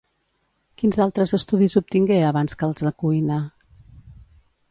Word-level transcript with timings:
Quins 0.81 0.97
altres 1.05 1.33
estudis 1.39 1.75
obtingué 1.83 2.17
abans 2.29 2.59
que 2.61 2.67
els 2.69 2.83
de 2.87 2.95
cuina? 3.05 3.39